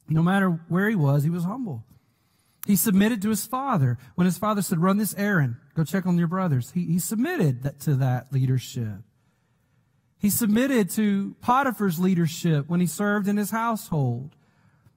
[0.09, 1.85] No matter where he was, he was humble.
[2.67, 3.99] He submitted to his father.
[4.15, 7.63] When his father said, run this errand, go check on your brothers, he, he submitted
[7.65, 9.01] that, to that leadership.
[10.19, 14.37] He submitted to Potiphar's leadership when he served in his household.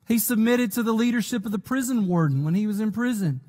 [0.07, 3.41] He submitted to the leadership of the prison warden when he was in prison.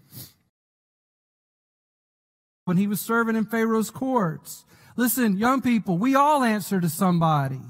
[2.65, 4.65] When he was serving in Pharaoh's courts.
[4.97, 7.61] Listen, young people, we all answer to somebody.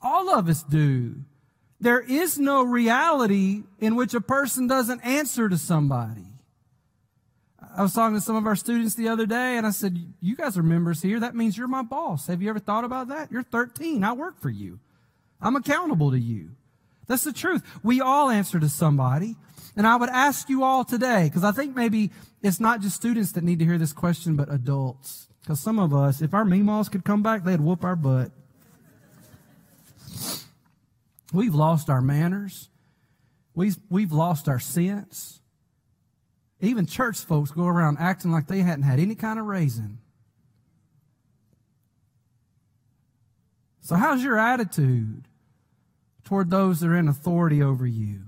[0.00, 1.24] All of us do.
[1.80, 6.26] There is no reality in which a person doesn't answer to somebody.
[7.76, 10.36] I was talking to some of our students the other day and I said, you
[10.36, 11.20] guys are members here.
[11.20, 12.26] That means you're my boss.
[12.26, 13.30] Have you ever thought about that?
[13.32, 14.04] You're 13.
[14.04, 14.80] I work for you.
[15.40, 16.50] I'm accountable to you.
[17.06, 17.62] That's the truth.
[17.82, 19.36] We all answer to somebody.
[19.76, 22.10] And I would ask you all today, because I think maybe
[22.42, 25.28] it's not just students that need to hear this question, but adults.
[25.40, 28.32] Because some of us, if our meemaws could come back, they'd whoop our butt.
[31.32, 32.68] We've lost our manners.
[33.54, 35.40] We've, we've lost our sense.
[36.60, 39.98] Even church folks go around acting like they hadn't had any kind of raising.
[43.80, 45.26] So, how's your attitude
[46.24, 48.20] toward those that are in authority over you?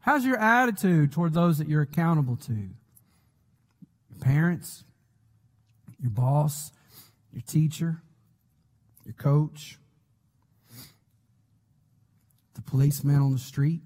[0.00, 2.52] How's your attitude toward those that you're accountable to?
[2.52, 4.84] Your parents,
[6.00, 6.72] your boss,
[7.32, 8.02] your teacher,
[9.04, 9.78] your coach,
[12.66, 13.80] policeman on the street.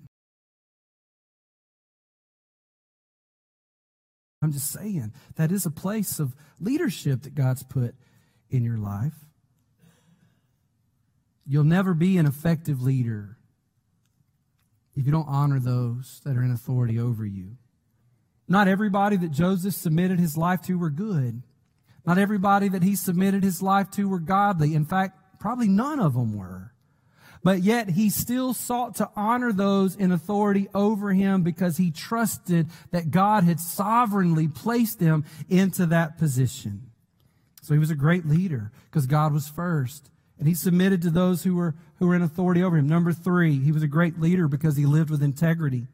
[4.42, 7.94] I'm just saying that is a place of leadership that God's put
[8.48, 9.14] in your life.
[11.46, 13.36] You'll never be an effective leader
[14.96, 17.56] if you don't honor those that are in authority over you.
[18.48, 21.42] Not everybody that Joseph submitted his life to were good.
[22.04, 24.74] Not everybody that he submitted his life to were godly.
[24.74, 26.72] In fact, probably none of them were.
[27.42, 32.68] But yet he still sought to honor those in authority over him because he trusted
[32.90, 36.90] that God had sovereignly placed him into that position.
[37.62, 40.10] So he was a great leader because God was first.
[40.38, 42.88] And he submitted to those who were, who were in authority over him.
[42.88, 45.86] Number three, he was a great leader because he lived with integrity.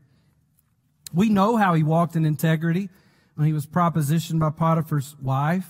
[1.14, 2.88] We know how he walked in integrity
[3.36, 5.68] when he was propositioned by Potiphar's wife.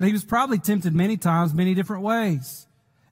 [0.00, 2.66] He was probably tempted many times, many different ways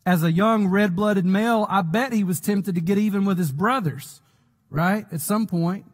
[0.09, 3.37] as a young red blooded male, I bet he was tempted to get even with
[3.37, 4.23] his brothers,
[4.71, 5.05] right?
[5.13, 5.85] At some point.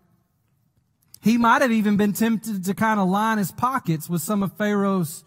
[1.21, 4.57] He might have even been tempted to kind of line his pockets with some of
[4.57, 5.25] Pharaoh's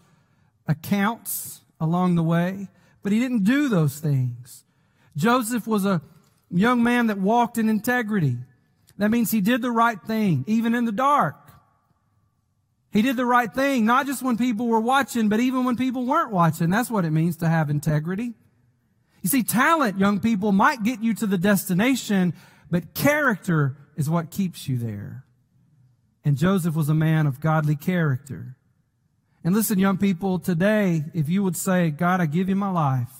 [0.66, 2.68] accounts along the way,
[3.02, 4.64] but he didn't do those things.
[5.16, 6.00] Joseph was a
[6.50, 8.38] young man that walked in integrity.
[8.96, 11.36] That means he did the right thing, even in the dark.
[12.90, 16.06] He did the right thing, not just when people were watching, but even when people
[16.06, 16.70] weren't watching.
[16.70, 18.32] That's what it means to have integrity.
[19.22, 22.34] You see, talent, young people, might get you to the destination,
[22.70, 25.24] but character is what keeps you there.
[26.24, 28.56] And Joseph was a man of godly character.
[29.44, 33.10] And listen, young people, today, if you would say, God, I give you my life.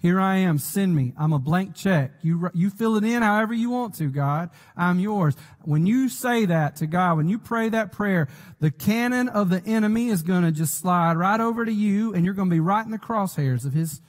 [0.00, 0.58] Here I am.
[0.58, 1.12] Send me.
[1.18, 2.12] I'm a blank check.
[2.22, 4.50] You, you fill it in however you want to, God.
[4.76, 5.34] I'm yours.
[5.62, 8.28] When you say that to God, when you pray that prayer,
[8.60, 12.24] the cannon of the enemy is going to just slide right over to you and
[12.24, 14.00] you're going to be right in the crosshairs of his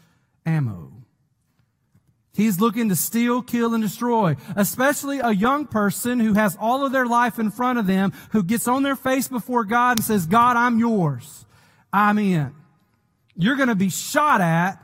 [0.45, 0.98] ammo.
[2.33, 6.91] He's looking to steal, kill, and destroy, especially a young person who has all of
[6.91, 10.25] their life in front of them, who gets on their face before God and says,
[10.25, 11.45] God, I'm yours.
[11.91, 12.53] I'm in.
[13.35, 14.77] You're going to be shot at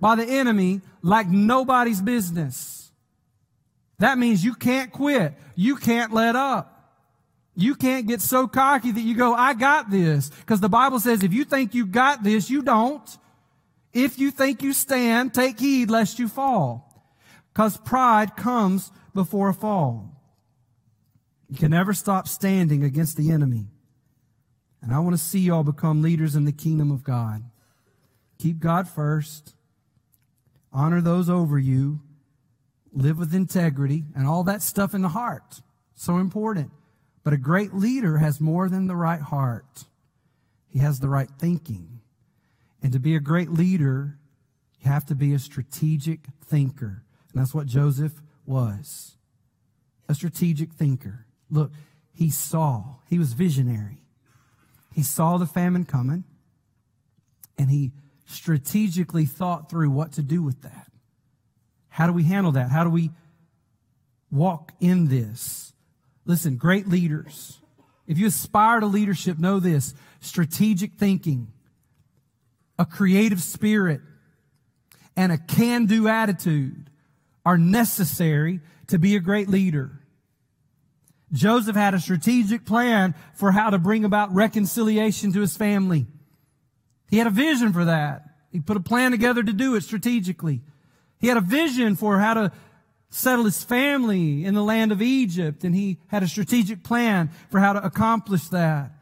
[0.00, 2.90] by the enemy like nobody's business.
[3.98, 5.34] That means you can't quit.
[5.54, 6.74] You can't let up.
[7.54, 10.30] You can't get so cocky that you go, I got this.
[10.30, 13.18] Because the Bible says if you think you got this, you don't.
[13.92, 16.87] If you think you stand, take heed lest you fall.
[17.58, 20.14] Because pride comes before a fall.
[21.48, 23.66] You can never stop standing against the enemy.
[24.80, 27.42] And I want to see y'all become leaders in the kingdom of God.
[28.38, 29.56] Keep God first.
[30.72, 31.98] Honor those over you.
[32.92, 35.60] Live with integrity and all that stuff in the heart.
[35.96, 36.70] So important.
[37.24, 39.82] But a great leader has more than the right heart.
[40.68, 42.02] He has the right thinking.
[42.84, 44.16] And to be a great leader,
[44.78, 47.02] you have to be a strategic thinker.
[47.38, 49.14] And that's what Joseph was.
[50.08, 51.24] A strategic thinker.
[51.48, 51.70] Look,
[52.12, 52.96] he saw.
[53.08, 54.02] He was visionary.
[54.92, 56.24] He saw the famine coming
[57.56, 57.92] and he
[58.26, 60.90] strategically thought through what to do with that.
[61.90, 62.72] How do we handle that?
[62.72, 63.12] How do we
[64.32, 65.72] walk in this?
[66.24, 67.60] Listen, great leaders.
[68.08, 71.52] If you aspire to leadership, know this strategic thinking,
[72.80, 74.00] a creative spirit,
[75.14, 76.88] and a can do attitude
[77.48, 80.02] are necessary to be a great leader.
[81.32, 86.06] Joseph had a strategic plan for how to bring about reconciliation to his family.
[87.08, 88.22] He had a vision for that.
[88.52, 90.60] He put a plan together to do it strategically.
[91.20, 92.52] He had a vision for how to
[93.08, 97.60] settle his family in the land of Egypt, and he had a strategic plan for
[97.60, 98.92] how to accomplish that.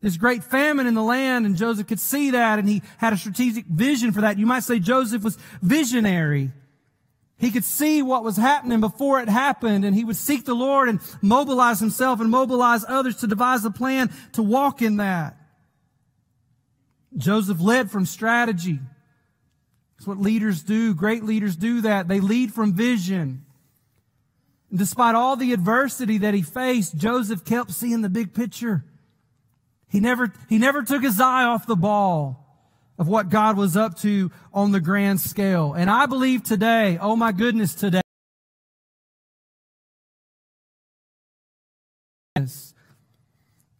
[0.00, 3.18] There's great famine in the land, and Joseph could see that, and he had a
[3.18, 4.38] strategic vision for that.
[4.38, 6.52] You might say Joseph was visionary.
[7.40, 10.90] He could see what was happening before it happened, and he would seek the Lord
[10.90, 15.38] and mobilize himself and mobilize others to devise a plan to walk in that.
[17.16, 18.78] Joseph led from strategy.
[19.96, 20.94] That's what leaders do.
[20.94, 22.08] Great leaders do that.
[22.08, 23.46] They lead from vision.
[24.68, 28.84] And despite all the adversity that he faced, Joseph kept seeing the big picture.
[29.88, 32.49] He never, he never took his eye off the ball
[33.00, 35.72] of what God was up to on the grand scale.
[35.72, 38.02] And I believe today, oh my goodness, today,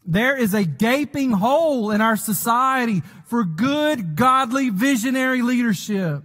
[0.06, 6.22] there is a gaping hole in our society for good, godly, visionary leadership.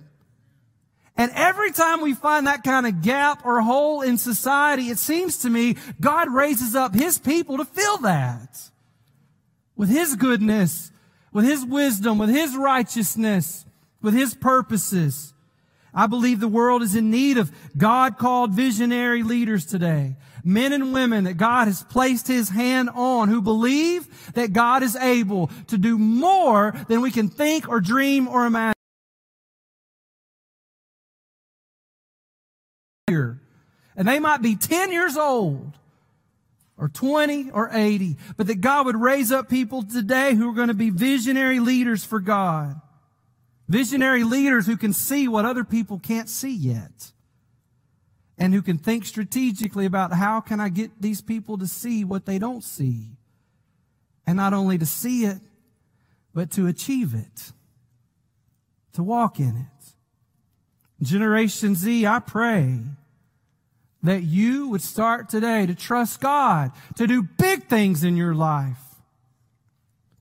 [1.18, 5.40] And every time we find that kind of gap or hole in society, it seems
[5.40, 8.58] to me God raises up His people to fill that
[9.76, 10.94] with His goodness
[11.36, 13.66] with His wisdom, with His righteousness,
[14.02, 15.34] with His purposes.
[15.94, 20.16] I believe the world is in need of God called visionary leaders today.
[20.46, 24.96] Men and women that God has placed His hand on who believe that God is
[24.96, 28.74] able to do more than we can think or dream or imagine.
[33.10, 35.74] And they might be 10 years old
[36.78, 40.68] or 20 or 80, but that God would raise up people today who are going
[40.68, 42.82] to be visionary leaders for God.
[43.68, 47.12] Visionary leaders who can see what other people can't see yet.
[48.38, 52.26] And who can think strategically about how can I get these people to see what
[52.26, 53.12] they don't see.
[54.28, 55.40] And not only to see it,
[56.34, 57.54] but to achieve it.
[58.94, 59.96] To walk in it.
[61.02, 62.80] Generation Z, I pray
[64.08, 68.80] that you would start today to trust God, to do big things in your life,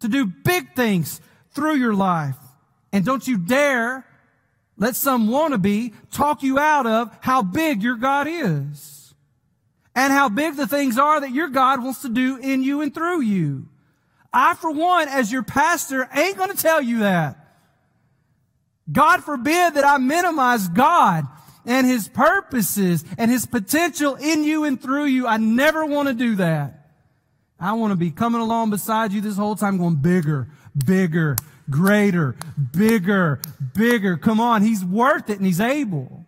[0.01, 1.21] to do big things
[1.53, 2.37] through your life.
[2.93, 4.07] And don't you dare
[4.77, 9.15] let some wannabe talk you out of how big your God is
[9.95, 12.93] and how big the things are that your God wants to do in you and
[12.93, 13.69] through you.
[14.33, 17.39] I, for one, as your pastor, ain't going to tell you that.
[18.91, 21.27] God forbid that I minimize God
[21.67, 25.27] and His purposes and His potential in you and through you.
[25.27, 26.91] I never want to do that.
[27.59, 30.49] I want to be coming along beside you this whole time going bigger,
[30.85, 31.37] bigger,
[31.71, 32.37] greater,
[32.73, 33.41] bigger,
[33.75, 34.17] bigger.
[34.17, 34.63] Come on.
[34.63, 36.27] He's worth it and He's able.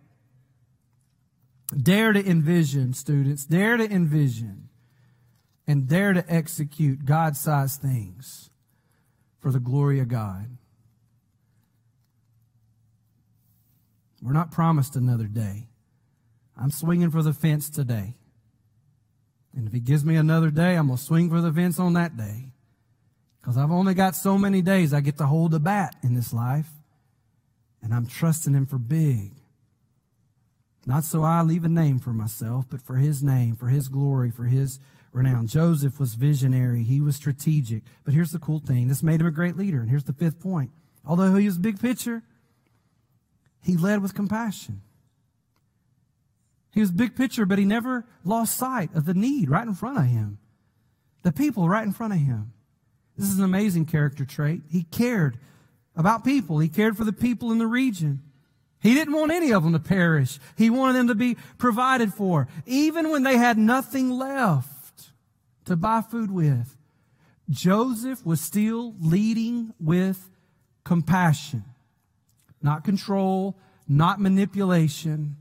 [1.75, 3.45] Dare to envision, students.
[3.45, 4.69] Dare to envision
[5.67, 8.49] and dare to execute God-sized things
[9.39, 10.56] for the glory of God.
[14.21, 15.67] We're not promised another day.
[16.59, 18.15] I'm swinging for the fence today.
[19.55, 21.93] And if he gives me another day, I'm going to swing for the fence on
[21.93, 22.51] that day.
[23.39, 26.33] Because I've only got so many days I get to hold the bat in this
[26.33, 26.69] life.
[27.81, 29.33] And I'm trusting him for big.
[30.85, 34.31] Not so I leave a name for myself, but for his name, for his glory,
[34.31, 34.79] for his
[35.11, 35.47] renown.
[35.47, 36.83] Joseph was visionary.
[36.83, 37.83] He was strategic.
[38.03, 38.87] But here's the cool thing.
[38.87, 39.81] This made him a great leader.
[39.81, 40.71] And here's the fifth point.
[41.05, 42.23] Although he was a big picture,
[43.61, 44.81] he led with compassion.
[46.71, 49.97] He was big picture, but he never lost sight of the need right in front
[49.97, 50.37] of him.
[51.23, 52.53] The people right in front of him.
[53.17, 54.61] This is an amazing character trait.
[54.69, 55.39] He cared
[55.95, 56.59] about people.
[56.59, 58.21] He cared for the people in the region.
[58.79, 60.39] He didn't want any of them to perish.
[60.55, 62.47] He wanted them to be provided for.
[62.67, 65.11] Even when they had nothing left
[65.65, 66.77] to buy food with,
[67.49, 70.29] Joseph was still leading with
[70.83, 71.63] compassion.
[72.61, 75.37] Not control, not manipulation,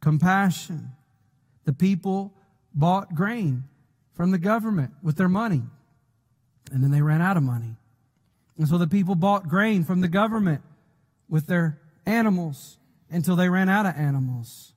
[0.00, 0.90] compassion.
[1.64, 2.34] The people
[2.74, 3.64] bought grain
[4.14, 5.62] from the government with their money,
[6.70, 7.76] and then they ran out of money.
[8.58, 10.62] And so the people bought grain from the government
[11.28, 12.78] with their animals
[13.10, 14.72] until they ran out of animals.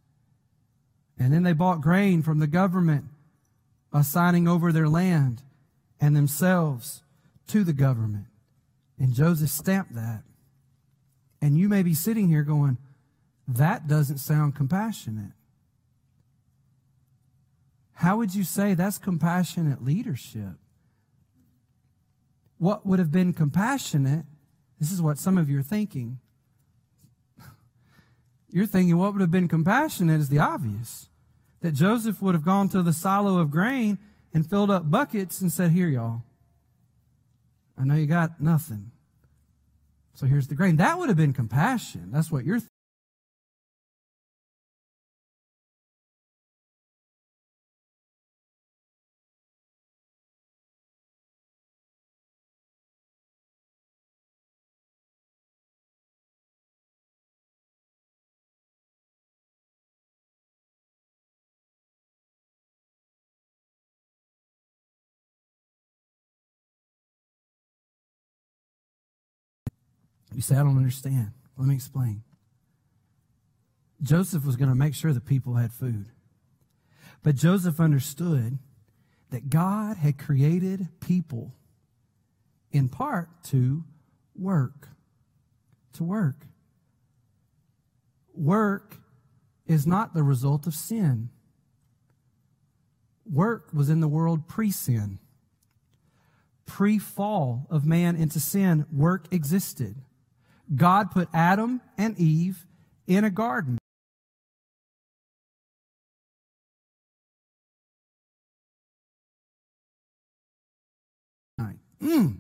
[1.18, 3.06] And then they bought grain from the government
[3.92, 5.42] by signing over their land
[6.00, 7.04] and themselves
[7.48, 8.28] to the government.
[8.98, 10.24] And Joseph stamped that.
[11.42, 12.78] And you may be sitting here going,
[13.48, 15.32] that doesn't sound compassionate.
[17.94, 20.54] How would you say that's compassionate leadership?
[22.58, 24.26] What would have been compassionate?
[24.80, 26.20] This is what some of you are thinking.
[28.50, 31.10] You're thinking what would have been compassionate is the obvious.
[31.62, 33.98] That Joseph would have gone to the silo of grain
[34.34, 36.22] and filled up buckets and said, Here, y'all.
[37.78, 38.92] I know you got nothing.
[40.20, 40.76] So here's the grain.
[40.76, 42.10] That would have been compassion.
[42.12, 42.60] That's what you're
[70.34, 71.32] You say, I don't understand.
[71.58, 72.24] Let me explain.
[74.02, 76.08] Joseph was going to make sure the people had food.
[77.24, 78.60] But Joseph understood
[79.30, 81.54] that God had created people
[82.72, 83.84] in part to
[84.36, 84.88] work.
[85.94, 86.46] To work.
[88.34, 88.98] Work
[89.68, 91.30] is not the result of sin.
[93.30, 95.20] Work was in the world pre sin.
[96.66, 99.98] Pre fall of man into sin, work existed.
[100.76, 102.66] God put Adam and Eve
[103.08, 103.80] in a garden.
[112.02, 112.38] Mm.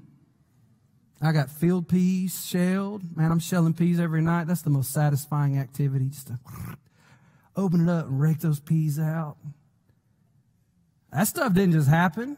[1.21, 3.15] I got field peas shelled.
[3.15, 4.47] Man, I'm shelling peas every night.
[4.47, 6.09] That's the most satisfying activity.
[6.09, 6.39] Just to
[7.55, 9.37] open it up and rake those peas out.
[11.11, 12.37] That stuff didn't just happen.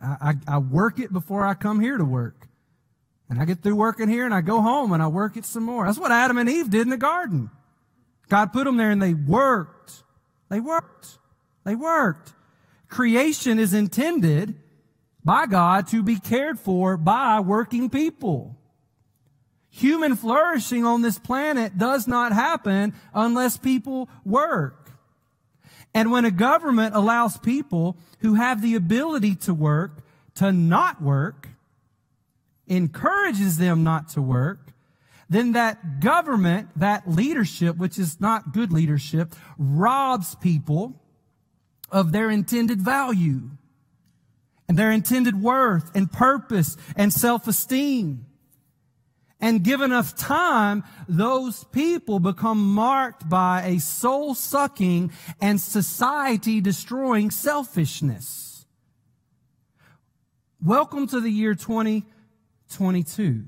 [0.00, 2.46] I, I, I work it before I come here to work.
[3.30, 5.62] And I get through working here and I go home and I work it some
[5.62, 5.86] more.
[5.86, 7.50] That's what Adam and Eve did in the garden.
[8.28, 10.02] God put them there and they worked.
[10.48, 11.18] They worked.
[11.64, 12.32] They worked.
[12.88, 14.56] Creation is intended
[15.24, 18.56] by God to be cared for by working people.
[19.68, 24.90] Human flourishing on this planet does not happen unless people work.
[25.94, 30.02] And when a government allows people who have the ability to work
[30.36, 31.48] to not work,
[32.70, 34.72] encourages them not to work,
[35.28, 41.00] then that government, that leadership, which is not good leadership, robs people
[41.90, 43.50] of their intended value
[44.68, 48.24] and their intended worth and purpose and self-esteem.
[49.40, 57.30] And given enough time, those people become marked by a soul sucking and society destroying
[57.30, 58.66] selfishness.
[60.62, 62.04] Welcome to the year 20
[62.70, 63.44] 22.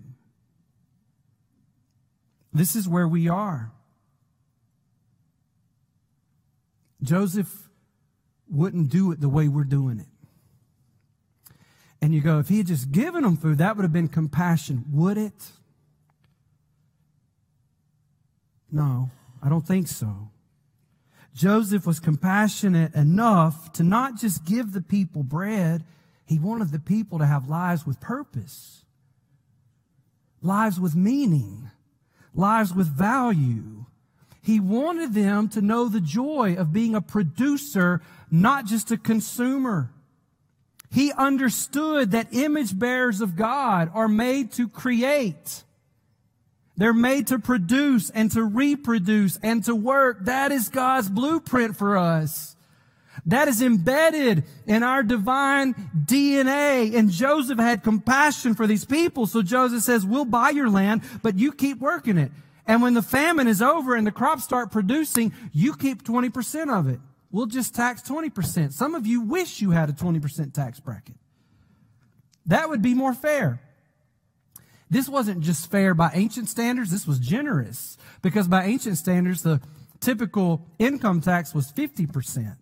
[2.53, 3.73] This is where we are.
[7.03, 7.69] Joseph
[8.49, 10.07] wouldn't do it the way we're doing it.
[12.01, 14.85] And you go, if he had just given them food, that would have been compassion.
[14.91, 15.53] Would it?
[18.71, 19.11] No,
[19.43, 20.31] I don't think so.
[21.35, 25.85] Joseph was compassionate enough to not just give the people bread,
[26.27, 28.83] he wanted the people to have lives with purpose
[30.43, 31.71] lives with meaning,
[32.35, 33.87] lives with value.
[34.43, 39.91] He wanted them to know the joy of being a producer, not just a consumer.
[40.91, 45.65] He understood that image bearers of God are made to create.
[46.77, 50.25] They're made to produce and to reproduce and to work.
[50.25, 52.57] That is God's blueprint for us.
[53.27, 56.95] That is embedded in our divine DNA.
[56.95, 59.27] And Joseph had compassion for these people.
[59.27, 62.33] So Joseph says, we'll buy your land, but you keep working it.
[62.67, 66.89] And when the famine is over and the crops start producing, you keep 20% of
[66.89, 67.01] it.
[67.31, 68.73] We'll just tax 20%.
[68.73, 71.17] Some of you wish you had a 20% tax bracket.
[72.47, 73.61] That would be more fair.
[74.91, 77.97] This wasn't just fair by ancient standards, this was generous.
[78.21, 79.61] Because by ancient standards, the
[80.01, 82.57] typical income tax was 50%.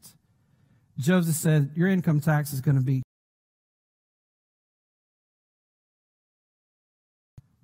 [0.98, 3.02] Joseph said, Your income tax is going to be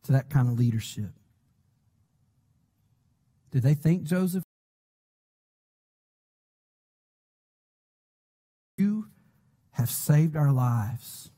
[0.05, 1.11] to that kind of leadership.
[3.51, 4.43] Did they think Joseph?
[8.79, 9.09] You
[9.73, 11.31] have saved our lives.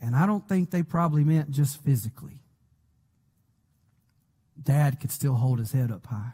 [0.00, 2.42] And I don't think they probably meant just physically.
[4.62, 6.32] Dad could still hold his head up high.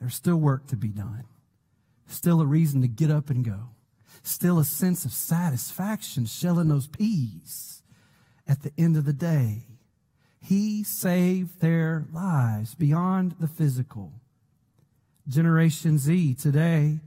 [0.00, 1.24] There's still work to be done.
[2.10, 3.70] Still a reason to get up and go.
[4.24, 7.82] Still a sense of satisfaction shelling those peas
[8.48, 9.62] at the end of the day.
[10.40, 14.12] He saved their lives beyond the physical.
[15.28, 16.98] Generation Z, today,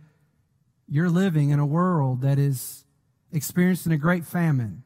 [0.87, 2.85] you're living in a world that is
[3.33, 4.83] experiencing a great famine,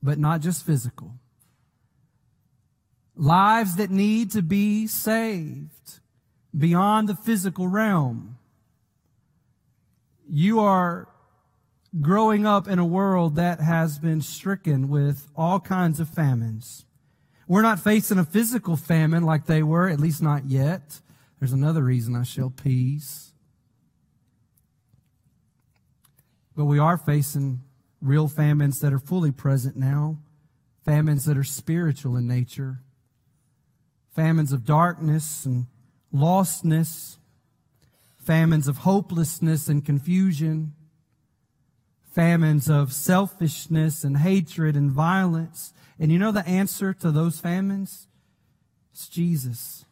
[0.00, 1.14] but not just physical.
[3.16, 5.98] Lives that need to be saved
[6.56, 8.38] beyond the physical realm.
[10.28, 11.08] You are
[12.00, 16.84] growing up in a world that has been stricken with all kinds of famines.
[17.48, 21.00] We're not facing a physical famine like they were, at least not yet.
[21.38, 23.32] There's another reason I shall peace.
[26.56, 27.60] But we are facing
[28.00, 30.18] real famines that are fully present now,
[30.84, 32.80] famines that are spiritual in nature,
[34.14, 35.66] famines of darkness and
[36.12, 37.18] lostness,
[38.26, 40.74] famines of hopelessness and confusion,
[42.12, 45.72] famines of selfishness and hatred and violence.
[46.00, 48.08] And you know the answer to those famines?
[48.92, 49.84] It's Jesus.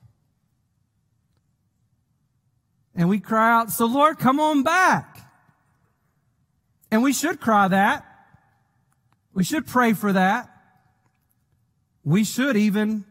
[2.97, 5.21] And we cry out, so Lord, come on back.
[6.91, 8.05] And we should cry that.
[9.33, 10.51] We should pray for that.
[12.03, 13.05] We should even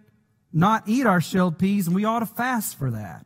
[0.52, 3.26] not eat our shelled peas, and we ought to fast for that.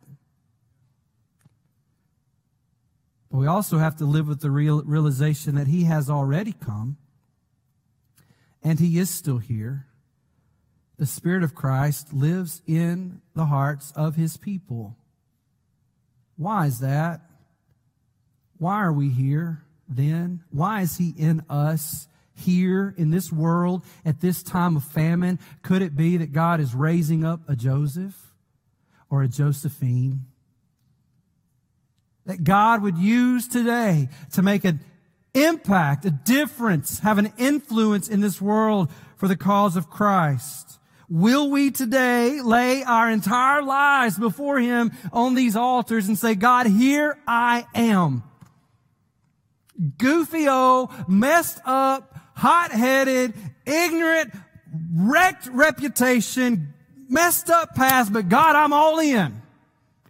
[3.31, 6.97] But we also have to live with the real realization that He has already come,
[8.63, 9.87] and He is still here.
[10.97, 14.97] The Spirit of Christ lives in the hearts of His people.
[16.35, 17.21] Why is that?
[18.57, 19.63] Why are we here?
[19.87, 20.43] then?
[20.51, 25.39] Why is he in us here in this world at this time of famine?
[25.63, 28.33] Could it be that God is raising up a Joseph
[29.09, 30.26] or a Josephine?
[32.27, 34.79] That God would use today to make an
[35.33, 40.79] impact, a difference, have an influence in this world for the cause of Christ.
[41.09, 46.67] Will we today lay our entire lives before Him on these altars and say, God,
[46.67, 48.23] here I am
[49.97, 53.33] goofy old, messed up, hot-headed,
[53.65, 54.33] ignorant,
[54.93, 56.73] wrecked reputation,
[57.09, 59.41] messed up past, but God, I'm all in.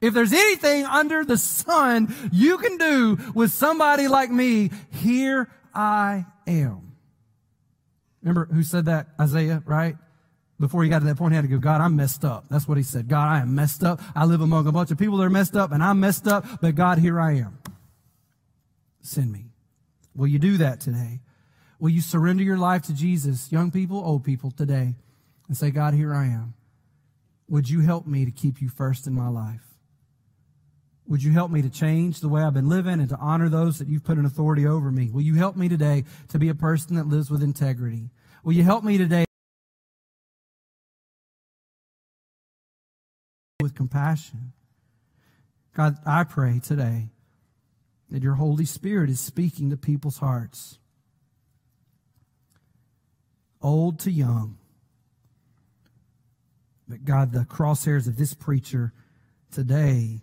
[0.02, 6.26] If there's anything under the sun you can do with somebody like me, here I
[6.46, 6.96] am.
[8.22, 9.08] Remember who said that?
[9.20, 9.96] Isaiah, right?
[10.60, 12.46] Before he got to that point, he had to go, God, I'm messed up.
[12.50, 13.08] That's what he said.
[13.08, 14.02] God, I am messed up.
[14.16, 16.46] I live among a bunch of people that are messed up, and I'm messed up,
[16.62, 17.60] but God, here I am.
[19.02, 19.46] Send me.
[20.16, 21.20] Will you do that today?
[21.80, 24.96] Will you surrender your life to Jesus, young people, old people, today,
[25.48, 26.56] and say, God, here I am.
[27.50, 29.67] Would you help me to keep you first in my life?
[31.08, 33.80] Would you help me to change the way I've been living and to honor those
[33.80, 35.10] that you've put in authority over me?
[35.10, 38.10] Will you help me today to be a person that lives with integrity?
[38.44, 39.26] Will you help me today
[43.62, 44.52] with compassion?
[45.74, 47.10] God, I pray today
[48.10, 50.80] that your Holy Spirit is speaking to people's hearts,
[53.62, 54.58] old to young.
[56.88, 58.94] But God, the crosshairs of this preacher
[59.52, 60.22] today,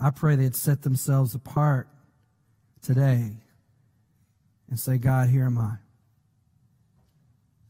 [0.00, 1.88] I pray they'd set themselves apart
[2.82, 3.32] today
[4.68, 5.76] and say, God, here am I.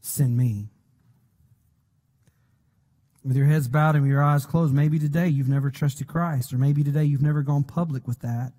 [0.01, 0.69] Send me
[3.23, 6.57] with your heads bowed and your eyes closed, maybe today you've never trusted Christ, or
[6.57, 8.53] maybe today you've never gone public with that.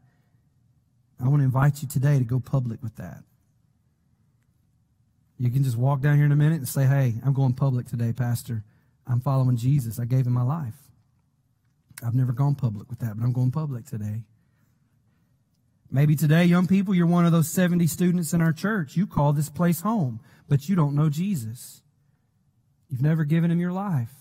[1.18, 3.24] I want to invite you today to go public with that.
[5.38, 7.86] You can just walk down here in a minute and say, Hey, I'm going public
[7.86, 8.62] today, Pastor.
[9.06, 9.98] I'm following Jesus.
[9.98, 10.74] I gave him my life.
[12.04, 14.22] I've never gone public with that, but I'm going public today.
[15.90, 18.96] Maybe today, young people, you're one of those 70 students in our church.
[18.96, 21.82] You call this place home, but you don't know Jesus.
[22.88, 24.12] You've never given him your life.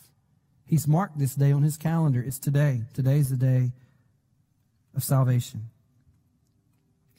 [0.65, 2.21] He's marked this day on his calendar.
[2.21, 2.83] It's today.
[2.93, 3.71] Today's the day
[4.95, 5.69] of salvation.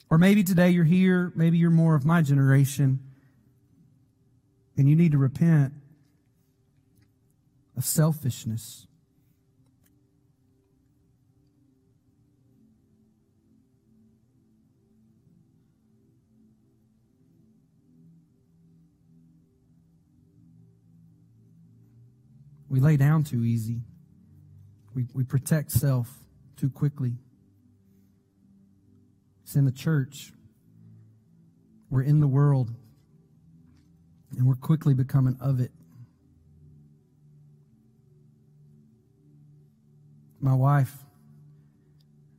[0.09, 2.99] Or maybe today you're here, maybe you're more of my generation,
[4.75, 5.73] and you need to repent
[7.77, 8.87] of selfishness.
[22.71, 23.81] We lay down too easy.
[24.95, 26.07] We, we protect self
[26.55, 27.15] too quickly.
[29.43, 30.31] It's in the church.
[31.89, 32.71] We're in the world.
[34.37, 35.71] And we're quickly becoming of it.
[40.39, 40.95] My wife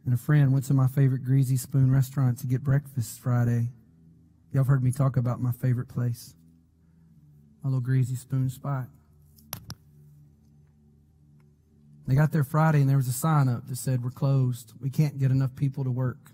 [0.06, 3.68] and a friend went to my favorite Greasy Spoon restaurant to get breakfast Friday.
[4.50, 6.32] Y'all have heard me talk about my favorite place,
[7.62, 8.86] my little Greasy Spoon spot.
[12.06, 14.72] They got there Friday and there was a sign up that said, We're closed.
[14.80, 16.32] We can't get enough people to work.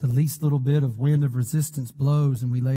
[0.00, 2.74] The least little bit of wind of resistance blows and we lay.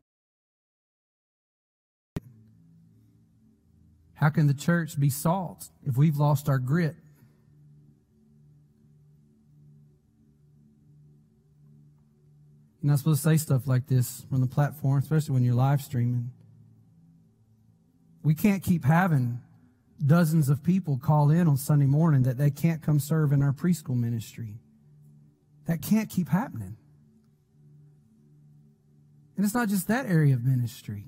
[4.13, 6.95] How can the church be salt if we've lost our grit?
[12.85, 15.81] You're not supposed to say stuff like this from the platform, especially when you're live
[15.81, 16.29] streaming.
[18.23, 19.41] We can't keep having
[20.05, 23.53] dozens of people call in on Sunday morning that they can't come serve in our
[23.53, 24.59] preschool ministry.
[25.65, 26.77] That can't keep happening.
[29.35, 31.05] And it's not just that area of ministry.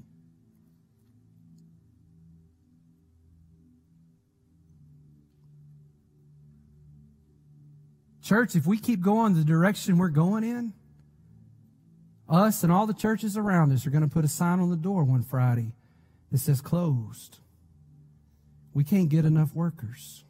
[8.23, 10.73] Church, if we keep going the direction we're going in,
[12.29, 14.75] us and all the churches around us are going to put a sign on the
[14.75, 15.73] door one Friday
[16.31, 17.39] that says closed.
[18.73, 20.23] We can't get enough workers.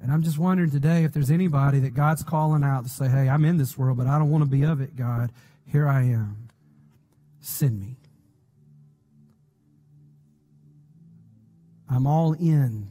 [0.00, 3.28] And I'm just wondering today if there's anybody that God's calling out to say, hey,
[3.28, 5.32] I'm in this world, but I don't want to be of it, God.
[5.66, 6.48] Here I am.
[7.40, 7.96] Send me.
[11.90, 12.90] I'm all in,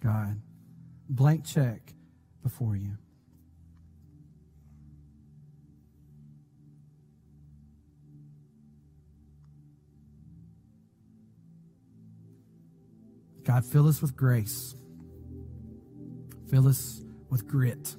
[0.00, 0.40] God.
[1.08, 1.93] Blank check
[2.44, 2.96] before you.
[13.44, 14.74] God, fill us with grace.
[16.50, 17.96] Fill us with grit.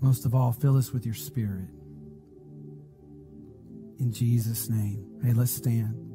[0.00, 1.68] Most of all, fill us with your spirit.
[3.98, 5.20] In Jesus' name.
[5.22, 6.11] Hey, let's stand.